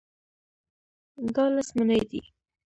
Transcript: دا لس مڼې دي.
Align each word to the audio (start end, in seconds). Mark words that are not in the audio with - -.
دا 1.33 1.43
لس 1.53 1.69
مڼې 1.77 1.99
دي. 2.09 2.21